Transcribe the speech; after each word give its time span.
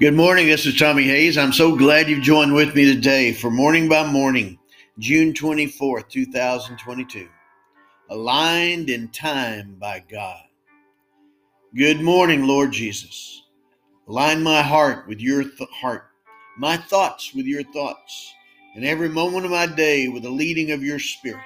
Good 0.00 0.14
morning. 0.14 0.46
This 0.46 0.64
is 0.64 0.78
Tommy 0.78 1.02
Hayes. 1.02 1.36
I'm 1.36 1.52
so 1.52 1.76
glad 1.76 2.08
you've 2.08 2.22
joined 2.22 2.54
with 2.54 2.74
me 2.74 2.86
today 2.86 3.34
for 3.34 3.50
Morning 3.50 3.86
by 3.86 4.10
Morning, 4.10 4.58
June 4.98 5.34
24th, 5.34 6.08
2022. 6.08 7.28
Aligned 8.08 8.88
in 8.88 9.08
time 9.08 9.76
by 9.78 10.02
God. 10.10 10.40
Good 11.76 12.00
morning, 12.00 12.46
Lord 12.46 12.72
Jesus. 12.72 13.42
Align 14.08 14.42
my 14.42 14.62
heart 14.62 15.06
with 15.06 15.20
your 15.20 15.42
th- 15.42 15.68
heart, 15.68 16.06
my 16.56 16.78
thoughts 16.78 17.34
with 17.34 17.44
your 17.44 17.64
thoughts, 17.64 18.32
and 18.76 18.86
every 18.86 19.10
moment 19.10 19.44
of 19.44 19.50
my 19.50 19.66
day 19.66 20.08
with 20.08 20.22
the 20.22 20.30
leading 20.30 20.70
of 20.70 20.82
your 20.82 20.98
Spirit, 20.98 21.44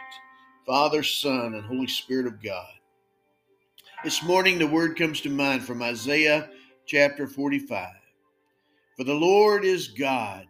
Father, 0.65 1.03
Son, 1.03 1.55
and 1.55 1.65
Holy 1.65 1.89
Spirit 1.89 2.29
of 2.29 2.41
God. 2.41 2.71
This 4.05 4.23
morning, 4.23 4.61
the 4.61 4.67
word 4.69 4.97
comes 4.97 5.21
to 5.23 5.29
mind 5.29 5.65
from 5.65 5.83
Isaiah 5.83 6.51
chapter 6.87 7.27
45. 7.27 7.89
For 8.97 9.05
the 9.05 9.15
Lord 9.15 9.65
is 9.65 9.89
God, 9.89 10.47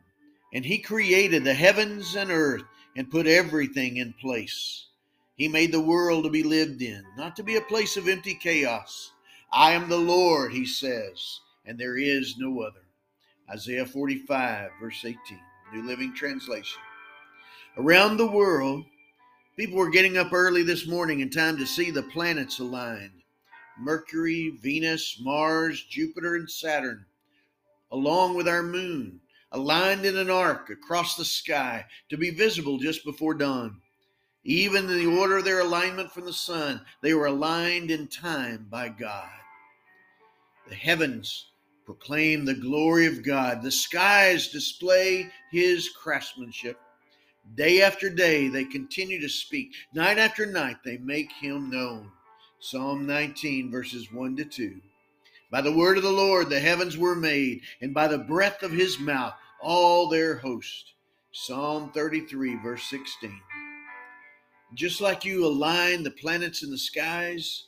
and 0.52 0.64
He 0.64 0.78
created 0.78 1.44
the 1.44 1.54
heavens 1.54 2.14
and 2.14 2.30
earth 2.30 2.64
and 2.96 3.10
put 3.10 3.26
everything 3.26 3.96
in 3.96 4.12
place. 4.20 4.86
He 5.36 5.48
made 5.48 5.72
the 5.72 5.80
world 5.80 6.24
to 6.24 6.30
be 6.30 6.42
lived 6.42 6.82
in, 6.82 7.02
not 7.16 7.36
to 7.36 7.42
be 7.42 7.56
a 7.56 7.62
place 7.62 7.96
of 7.96 8.06
empty 8.06 8.34
chaos. 8.34 9.12
I 9.50 9.72
am 9.72 9.88
the 9.88 9.96
Lord, 9.96 10.52
He 10.52 10.66
says, 10.66 11.40
and 11.64 11.78
there 11.78 11.96
is 11.96 12.36
no 12.38 12.60
other. 12.60 12.84
Isaiah 13.50 13.86
45, 13.86 14.70
verse 14.80 15.04
18, 15.04 15.18
New 15.72 15.86
Living 15.86 16.14
Translation. 16.14 16.80
Around 17.78 18.18
the 18.18 18.26
world, 18.26 18.84
people 19.56 19.78
were 19.78 19.90
getting 19.90 20.18
up 20.18 20.32
early 20.32 20.62
this 20.62 20.86
morning 20.86 21.20
in 21.20 21.30
time 21.30 21.56
to 21.56 21.66
see 21.66 21.90
the 21.90 22.02
planets 22.02 22.58
aligned 22.58 23.22
Mercury, 23.78 24.56
Venus, 24.62 25.18
Mars, 25.20 25.82
Jupiter, 25.91 26.36
and 26.36 26.48
Saturn 26.48 27.06
along 27.95 28.34
with 28.34 28.48
our 28.48 28.62
moon, 28.64 29.20
aligned 29.53 30.05
in 30.05 30.17
an 30.17 30.28
arc 30.28 30.69
across 30.69 31.14
the 31.14 31.25
sky 31.25 31.87
to 32.09 32.17
be 32.17 32.31
visible 32.31 32.77
just 32.77 33.05
before 33.05 33.34
dawn. 33.34 33.81
Even 34.42 34.91
in 34.91 34.98
the 34.98 35.20
order 35.20 35.39
of 35.39 35.45
their 35.45 35.61
alignment 35.61 36.11
from 36.11 36.25
the 36.25 36.33
sun, 36.33 36.84
they 37.03 37.15
were 37.15 37.27
aligned 37.27 37.92
in 37.92 38.09
time 38.09 38.67
by 38.69 38.89
God. 38.89 39.31
The 40.69 40.75
heavens 40.75 41.47
proclaim 41.87 42.45
the 42.45 42.55
glory 42.55 43.06
of 43.06 43.22
God, 43.22 43.62
the 43.62 43.70
skies 43.70 44.48
display 44.48 45.31
his 45.53 45.89
craftsmanship. 45.91 46.81
Day 47.55 47.81
after 47.81 48.11
day, 48.11 48.48
they 48.48 48.65
continue 48.65 49.20
to 49.20 49.28
speak. 49.28 49.72
Night 49.95 50.19
after 50.19 50.47
night, 50.47 50.78
they 50.84 50.97
make 50.97 51.31
him 51.31 51.70
known. 51.70 52.11
Psalm 52.59 53.06
19, 53.06 53.70
verses 53.70 54.12
1 54.12 54.37
to 54.37 54.45
2. 54.45 54.81
By 55.55 55.60
the 55.60 55.70
word 55.70 55.97
of 55.97 56.02
the 56.02 56.10
Lord 56.10 56.50
the 56.50 56.58
heavens 56.58 56.98
were 56.98 57.14
made, 57.14 57.60
and 57.80 57.94
by 57.94 58.08
the 58.08 58.19
breath 58.19 58.64
of 58.64 58.72
his 58.72 58.98
mouth 58.98 59.34
all 59.60 60.08
their 60.08 60.38
host. 60.38 60.94
Psalm 61.30 61.92
33, 61.92 62.56
verse 62.56 62.83
16. 62.91 63.41
Just 64.75 65.00
like 65.00 65.25
you 65.25 65.47
align 65.47 66.02
the 66.02 66.10
planets 66.10 66.64
in 66.64 66.72
the 66.72 66.77
skies, 66.77 67.66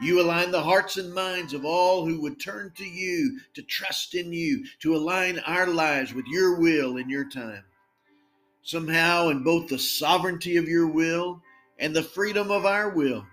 you 0.00 0.20
align 0.20 0.50
the 0.50 0.64
hearts 0.64 0.96
and 0.96 1.14
minds 1.14 1.54
of 1.54 1.64
all 1.64 2.04
who 2.04 2.20
would 2.22 2.40
turn 2.40 2.72
to 2.74 2.84
you, 2.84 3.38
to 3.54 3.62
trust 3.62 4.16
in 4.16 4.32
you, 4.32 4.64
to 4.80 4.96
align 4.96 5.38
our 5.46 5.68
lives 5.68 6.12
with 6.12 6.26
your 6.26 6.58
will 6.58 6.96
in 6.96 7.08
your 7.08 7.28
time. 7.28 7.62
Somehow, 8.64 9.28
in 9.28 9.44
both 9.44 9.68
the 9.68 9.78
sovereignty 9.78 10.56
of 10.56 10.66
your 10.66 10.88
will 10.88 11.40
and 11.78 11.94
the 11.94 12.02
freedom 12.02 12.50
of 12.50 12.66
our 12.66 12.88
will, 12.88 13.24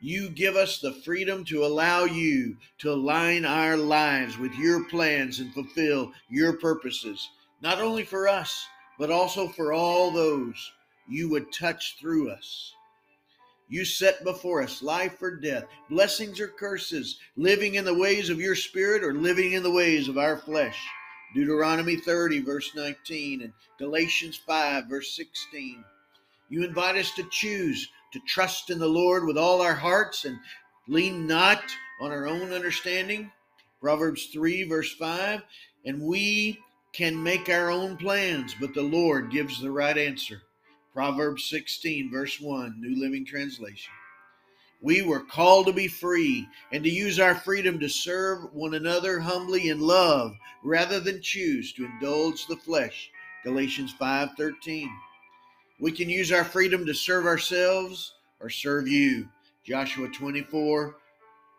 you 0.00 0.28
give 0.28 0.54
us 0.54 0.78
the 0.78 0.92
freedom 0.92 1.44
to 1.46 1.64
allow 1.64 2.04
you 2.04 2.56
to 2.78 2.92
align 2.92 3.44
our 3.44 3.76
lives 3.76 4.38
with 4.38 4.54
your 4.54 4.84
plans 4.84 5.40
and 5.40 5.52
fulfill 5.52 6.12
your 6.28 6.52
purposes, 6.54 7.28
not 7.62 7.80
only 7.80 8.04
for 8.04 8.28
us, 8.28 8.66
but 8.98 9.10
also 9.10 9.48
for 9.48 9.72
all 9.72 10.10
those 10.10 10.72
you 11.08 11.28
would 11.30 11.52
touch 11.52 11.96
through 12.00 12.30
us. 12.30 12.74
You 13.68 13.84
set 13.84 14.24
before 14.24 14.62
us 14.62 14.82
life 14.82 15.20
or 15.20 15.36
death, 15.36 15.64
blessings 15.90 16.40
or 16.40 16.48
curses, 16.48 17.18
living 17.36 17.74
in 17.74 17.84
the 17.84 17.98
ways 17.98 18.30
of 18.30 18.40
your 18.40 18.54
spirit 18.54 19.04
or 19.04 19.12
living 19.12 19.52
in 19.52 19.62
the 19.62 19.70
ways 19.70 20.08
of 20.08 20.16
our 20.16 20.38
flesh. 20.38 20.78
Deuteronomy 21.34 21.96
30, 21.96 22.40
verse 22.40 22.74
19, 22.74 23.42
and 23.42 23.52
Galatians 23.78 24.40
5, 24.46 24.86
verse 24.86 25.14
16. 25.14 25.84
You 26.48 26.64
invite 26.64 26.96
us 26.96 27.10
to 27.16 27.28
choose 27.30 27.90
to 28.12 28.20
trust 28.26 28.70
in 28.70 28.78
the 28.78 28.88
Lord 28.88 29.24
with 29.24 29.38
all 29.38 29.60
our 29.60 29.74
hearts 29.74 30.24
and 30.24 30.38
lean 30.86 31.26
not 31.26 31.62
on 32.00 32.10
our 32.10 32.26
own 32.26 32.52
understanding. 32.52 33.30
Proverbs 33.80 34.26
3, 34.32 34.64
verse 34.64 34.94
5. 34.94 35.42
And 35.84 36.02
we 36.02 36.58
can 36.92 37.22
make 37.22 37.48
our 37.48 37.70
own 37.70 37.96
plans, 37.96 38.54
but 38.58 38.74
the 38.74 38.82
Lord 38.82 39.30
gives 39.30 39.60
the 39.60 39.70
right 39.70 39.96
answer. 39.96 40.42
Proverbs 40.92 41.44
16, 41.50 42.10
verse 42.10 42.40
1, 42.40 42.80
New 42.80 43.00
Living 43.00 43.24
Translation. 43.24 43.92
We 44.80 45.02
were 45.02 45.20
called 45.20 45.66
to 45.66 45.72
be 45.72 45.88
free 45.88 46.46
and 46.72 46.84
to 46.84 46.90
use 46.90 47.18
our 47.18 47.34
freedom 47.34 47.80
to 47.80 47.88
serve 47.88 48.52
one 48.52 48.74
another 48.74 49.18
humbly 49.20 49.68
in 49.68 49.80
love 49.80 50.32
rather 50.62 51.00
than 51.00 51.20
choose 51.20 51.72
to 51.74 51.84
indulge 51.84 52.46
the 52.46 52.56
flesh. 52.56 53.10
Galatians 53.44 53.92
5:13. 53.94 54.88
We 55.80 55.92
can 55.92 56.10
use 56.10 56.32
our 56.32 56.42
freedom 56.44 56.86
to 56.86 56.94
serve 56.94 57.24
ourselves 57.24 58.14
or 58.40 58.50
serve 58.50 58.88
you. 58.88 59.28
Joshua 59.64 60.08
24 60.08 60.96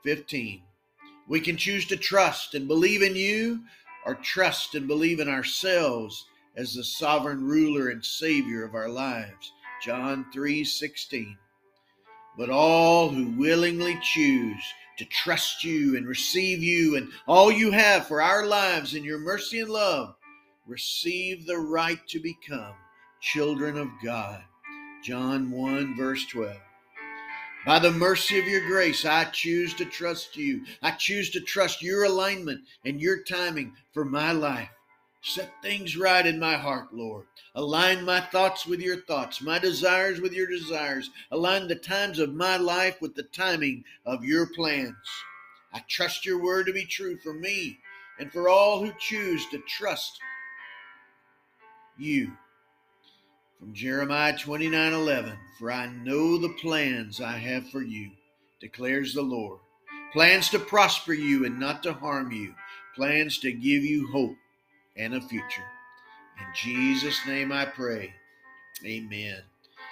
15. 0.03 0.62
We 1.28 1.40
can 1.40 1.56
choose 1.56 1.85
to 1.85 1.96
trust 1.96 2.53
and 2.53 2.68
believe 2.68 3.02
in 3.02 3.16
you 3.16 3.62
or 4.06 4.16
trust 4.16 4.75
and 4.75 4.88
believe 4.88 5.19
in 5.19 5.30
ourselves 5.30 6.25
as 6.57 6.74
the 6.74 6.84
sovereign 6.84 7.46
ruler 7.46 7.90
and 7.90 8.03
savior 8.03 8.66
of 8.66 8.75
our 8.75 8.90
lives. 8.90 9.53
John 9.81 10.25
3 10.34 10.66
16. 10.66 11.38
But 12.38 12.50
all 12.50 13.09
who 13.09 13.38
willingly 13.38 13.97
choose 14.01 14.63
to 14.97 15.06
trust 15.06 15.63
you 15.63 15.96
and 15.96 16.06
receive 16.06 16.62
you 16.62 16.97
and 16.97 17.09
all 17.25 17.51
you 17.51 17.72
have 17.72 18.07
for 18.07 18.22
our 18.22 18.46
lives 18.46 18.96
in 18.96 19.06
your 19.06 19.19
mercy 19.19 19.62
and 19.62 19.69
love 19.69 20.16
receive 20.68 21.46
the 21.46 21.57
right 21.57 22.06
to 22.09 22.19
become 22.19 22.74
children 23.22 23.78
of 23.78 23.90
God. 24.03 24.41
John 25.03 25.52
1, 25.52 25.96
verse 25.96 26.25
12. 26.28 26.57
By 27.66 27.80
the 27.80 27.91
mercy 27.91 28.40
of 28.40 28.47
your 28.47 28.66
grace, 28.66 29.06
I 29.06 29.25
choose 29.25 29.74
to 29.75 29.85
trust 29.85 30.38
you. 30.38 30.66
I 30.81 30.91
choose 30.91 31.30
to 31.31 31.41
trust 31.41 31.81
your 31.81 32.06
alignment 32.06 32.62
and 32.85 33.02
your 33.02 33.24
timing 33.24 33.74
for 33.94 34.06
my 34.06 34.31
life. 34.31 34.69
Set 35.22 35.52
things 35.62 35.97
right 35.97 36.25
in 36.25 36.40
my 36.40 36.56
heart, 36.56 36.94
Lord. 36.94 37.25
Align 37.56 38.06
my 38.06 38.22
thoughts 38.22 38.66
with 38.66 38.80
your 38.80 39.02
thoughts, 39.02 39.41
my 39.41 39.59
desires 39.59 40.22
with 40.22 40.31
your 40.31 40.47
desires. 40.47 41.09
Align 41.31 41.68
the 41.68 41.75
times 41.75 42.19
of 42.19 42.34
my 42.34 42.56
life 42.56 43.01
with 43.01 43.16
the 43.16 43.24
timing 43.24 43.84
of 44.06 44.24
your 44.24 44.47
plans. 44.47 44.96
I 45.74 45.84
trust 45.90 46.25
your 46.25 46.41
word 46.41 46.68
to 46.68 46.74
be 46.74 46.86
true 46.86 47.18
for 47.18 47.34
me 47.34 47.80
and 48.18 48.31
for 48.31 48.47
all 48.47 48.84
who 48.84 48.94
choose 48.97 49.46
to 49.50 49.59
trust 49.68 50.19
you. 51.97 52.31
From 53.59 53.74
Jeremiah 53.74 54.38
29 54.38 54.94
11, 54.94 55.38
For 55.58 55.70
I 55.70 55.88
know 55.88 56.38
the 56.38 56.56
plans 56.62 57.20
I 57.20 57.34
have 57.34 57.70
for 57.70 57.81
you, 57.81 58.12
declares 58.62 59.14
the 59.14 59.22
Lord. 59.22 59.59
Plans 60.14 60.50
to 60.52 60.59
prosper 60.59 61.14
you 61.14 61.46
and 61.46 61.59
not 61.59 61.84
to 61.84 61.92
harm 61.92 62.31
you, 62.31 62.56
plans 62.96 63.38
to 63.40 63.52
give 63.52 63.84
you 63.84 64.08
hope 64.08 64.38
and 64.96 65.14
a 65.14 65.19
future. 65.19 65.66
In 66.40 66.46
Jesus' 66.56 67.19
name 67.28 67.52
I 67.52 67.66
pray. 67.66 68.14
Amen. 68.86 69.42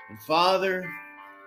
And 0.10 0.20
Father, 0.22 0.90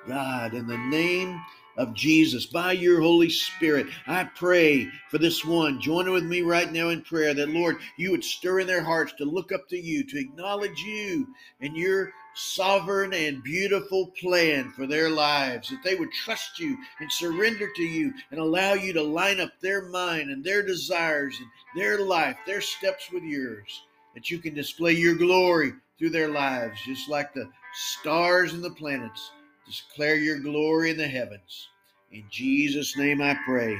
God, 0.06 0.53
in 0.53 0.66
the 0.66 0.76
name 0.76 1.41
of 1.76 1.94
Jesus, 1.94 2.47
by 2.47 2.72
your 2.72 3.00
Holy 3.00 3.30
Spirit, 3.30 3.86
I 4.06 4.24
pray 4.24 4.89
for 5.10 5.18
this 5.18 5.45
one. 5.45 5.80
Join 5.80 6.10
with 6.10 6.24
me 6.24 6.42
right 6.42 6.71
now 6.71 6.91
in 6.91 7.03
prayer 7.03 7.33
that, 7.34 7.48
Lord, 7.48 7.78
you 7.97 8.10
would 8.10 8.24
stir 8.24 8.60
in 8.60 8.66
their 8.66 8.83
hearts 8.83 9.12
to 9.18 9.24
look 9.24 9.53
up 9.53 9.68
to 9.68 9.78
you, 9.78 10.04
to 10.04 10.18
acknowledge 10.18 10.80
you 10.80 11.27
and 11.60 11.77
your 11.77 12.12
sovereign 12.34 13.12
and 13.12 13.42
beautiful 13.42 14.12
plan 14.21 14.71
for 14.71 14.86
their 14.86 15.10
lives, 15.10 15.68
that 15.68 15.83
they 15.84 15.97
would 15.97 16.12
trust 16.12 16.59
you 16.59 16.77
and 17.00 17.10
surrender 17.10 17.68
to 17.74 17.83
you 17.83 18.12
and 18.30 18.41
allow 18.41 18.74
you 18.74 18.92
to 18.92 19.03
line 19.03 19.41
up 19.41 19.53
their 19.60 19.83
mind 19.89 20.30
and 20.30 20.45
their 20.45 20.65
desires 20.65 21.36
and 21.39 21.80
their 21.80 22.00
life, 22.00 22.36
their 22.47 22.60
steps 22.60 23.10
with 23.12 23.24
yours, 23.24 23.83
that 24.15 24.30
you 24.30 24.39
can 24.39 24.54
display 24.54 24.92
your 24.92 25.15
glory 25.15 25.72
through 25.98 26.10
their 26.10 26.28
lives, 26.28 26.78
just 26.86 27.09
like 27.09 27.34
the 27.34 27.48
stars 27.72 28.53
and 28.53 28.62
the 28.62 28.71
planets 28.71 29.30
declare 29.66 30.16
your 30.16 30.39
glory 30.39 30.91
in 30.91 30.97
the 30.97 31.09
heavens. 31.09 31.68
In 32.12 32.24
Jesus' 32.30 32.97
name 32.97 33.22
I 33.22 33.39
pray. 33.45 33.77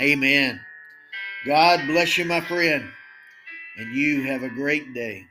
Amen. 0.00 0.60
God 1.46 1.86
bless 1.86 2.18
you, 2.18 2.24
my 2.24 2.40
friend, 2.40 2.84
and 3.78 3.94
you 3.94 4.22
have 4.24 4.42
a 4.42 4.48
great 4.48 4.94
day. 4.94 5.24